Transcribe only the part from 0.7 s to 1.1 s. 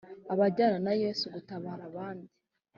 na